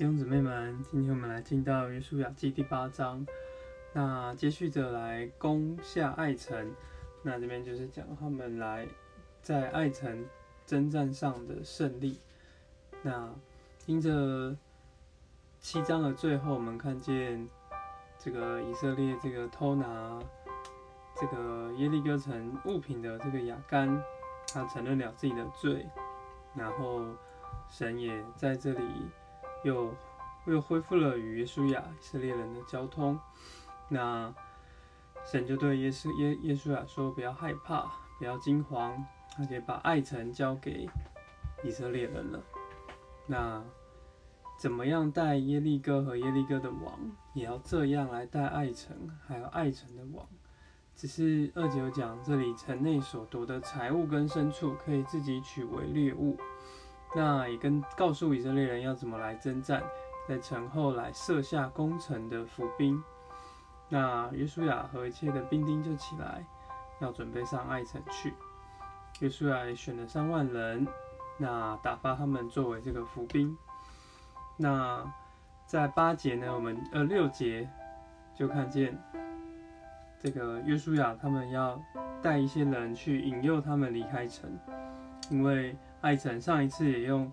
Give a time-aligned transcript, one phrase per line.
[0.00, 3.22] 弟兄姊妹们，今天我们来进到约书亚记第八章，
[3.92, 6.74] 那接续着来攻下爱城，
[7.22, 8.88] 那这边就是讲他们来
[9.42, 10.24] 在爱城
[10.64, 12.18] 征战上的胜利。
[13.02, 13.28] 那
[13.78, 14.56] 听着
[15.58, 17.46] 七章的最后，我们看见
[18.18, 20.18] 这个以色列这个偷拿
[21.14, 24.02] 这个耶利哥城物品的这个亚干，
[24.50, 25.86] 他承认了自己的罪，
[26.54, 27.04] 然后
[27.68, 28.82] 神也在这里。
[29.64, 29.94] 又
[30.46, 33.18] 又恢复了与耶稣亚以色列人的交通。
[33.88, 34.32] 那
[35.24, 39.04] 神就对耶稣耶耶稣亚说：“不要害怕，不要惊慌，
[39.38, 40.88] 而且把爱城交给
[41.62, 42.42] 以色列人了。”
[43.26, 43.62] 那
[44.58, 46.98] 怎么样带耶利哥和耶利哥的王，
[47.34, 50.26] 也要这样来带爱城，还有爱城的王。
[50.94, 56.36] 只是二九讲这里城内所夺的财物跟牲畜，可以自己取为猎物。
[57.12, 59.82] 那也跟告诉以色列人要怎么来征战，
[60.28, 63.02] 在城后来设下攻城的伏兵。
[63.88, 66.44] 那约书亚和一切的兵丁就起来，
[67.00, 68.32] 要准备上爱城去。
[69.18, 70.86] 约书亚也选了三万人，
[71.36, 73.58] 那打发他们作为这个伏兵。
[74.56, 75.04] 那
[75.66, 77.68] 在八节呢，我们呃六节
[78.36, 78.96] 就看见
[80.20, 81.76] 这个约书亚他们要
[82.22, 84.48] 带一些人去引诱他们离开城，
[85.28, 85.76] 因为。
[86.00, 87.30] 爱城上一次也用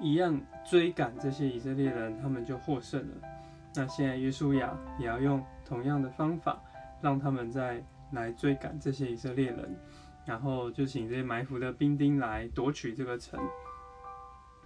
[0.00, 3.28] 一样追赶这些以色列人，他们就获胜了。
[3.74, 6.60] 那现在约书亚也要用同样的方法，
[7.00, 9.76] 让他们再来追赶这些以色列人，
[10.24, 13.40] 然后就请这些埋伏的兵丁来夺取这个城，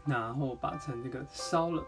[0.07, 1.85] 然后把城这个烧了。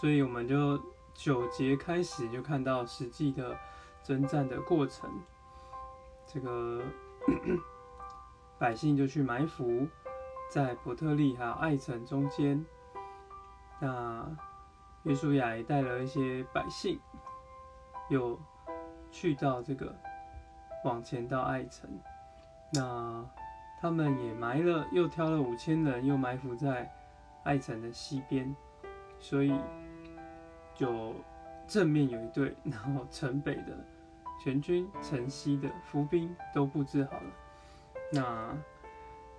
[0.00, 0.80] 所以我们就
[1.12, 3.56] 九节开始就看到实际的
[4.04, 5.10] 征战的过程，
[6.26, 6.80] 这个
[8.58, 9.88] 百姓就去埋伏。
[10.50, 12.66] 在伯特利还有爱城中间，
[13.78, 14.28] 那
[15.04, 16.98] 约书亚也带了一些百姓，
[18.08, 18.36] 又
[19.12, 19.94] 去到这个
[20.84, 21.88] 往前到爱城，
[22.72, 23.24] 那
[23.80, 26.92] 他们也埋了，又挑了五千人，又埋伏在
[27.44, 28.52] 爱城的西边，
[29.20, 29.56] 所以
[30.74, 31.14] 就
[31.68, 33.78] 正面有一队，然后城北的
[34.42, 37.30] 全军、城西的伏兵都布置好了，
[38.12, 38.56] 那。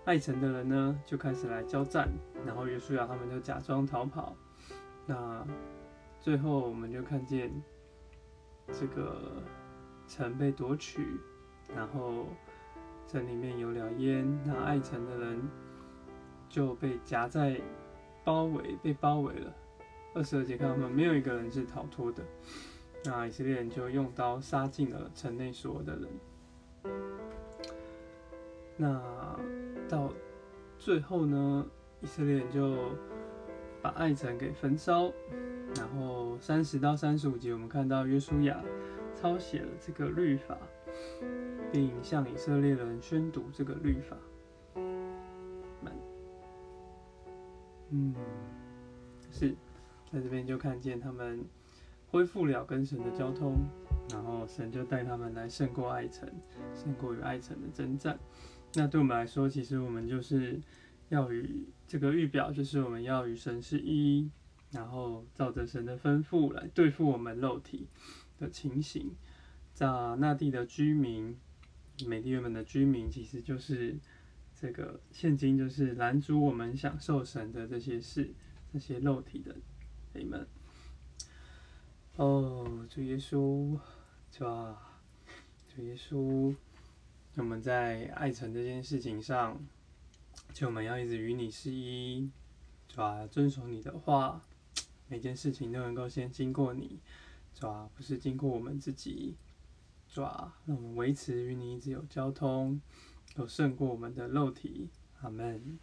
[0.04, 2.10] 爱城的人呢，就开始来交战，
[2.44, 4.36] 然后约书亚他们就假装逃跑。
[5.06, 5.46] 那
[6.20, 7.52] 最后我们就看见
[8.74, 9.44] 这个
[10.08, 11.06] 城被夺取，
[11.76, 12.26] 然后
[13.08, 15.40] 城里面有了烟，那爱城的人
[16.50, 17.62] 就被夹在
[18.24, 19.54] 包围，被包围了。
[20.16, 22.24] 二十二节看他们没有一个人是逃脱的，
[23.06, 26.10] 那以色列人就用刀杀尽了城内所有的人。
[28.78, 29.40] 那。
[29.92, 30.10] 到
[30.80, 31.68] 最后呢，
[32.00, 32.78] 以色列人就
[33.82, 35.12] 把爱城给焚烧，
[35.76, 38.64] 然后三十到三十五节，我们看到约书亚
[39.14, 40.58] 抄写了这个律法，
[41.74, 44.16] 并向以色列人宣读这个律法。
[47.94, 48.16] 嗯，
[49.30, 49.54] 是
[50.10, 51.44] 在这边就看见他们
[52.08, 53.58] 恢复了跟神的交通，
[54.10, 56.30] 然后神就带他们来胜过爱城，
[56.74, 58.18] 胜过与爱城的征战。
[58.74, 60.60] 那对我们来说，其实我们就是
[61.10, 64.30] 要与这个预表，就是我们要与神是一，
[64.72, 67.88] 然后照着神的吩咐来对付我们肉体
[68.40, 69.12] 的情形。
[69.74, 69.88] 在
[70.20, 71.38] 那地的居民，
[72.06, 73.98] 美地原本的居民，其实就是
[74.56, 78.34] 这个现今就是拦阻我们享受神的这些事，
[78.72, 79.56] 这些肉体的
[80.14, 80.48] 你们。
[82.16, 83.78] 哦，主耶稣，
[84.32, 85.02] 主啊，
[85.68, 86.56] 主耶稣。
[87.38, 89.58] 我们在爱城这件事情上，
[90.54, 92.30] 就我们要一直与你是一，
[92.90, 93.26] 是吧？
[93.26, 94.46] 遵守你的话，
[95.08, 97.00] 每件事情都能够先经过你，
[97.54, 97.90] 是吧？
[97.96, 99.38] 不是经过我们自己，
[100.10, 100.60] 是吧？
[100.66, 102.82] 让我们维持与你一直有交通，
[103.38, 104.90] 有胜过我们的肉体。
[105.22, 105.80] 阿门。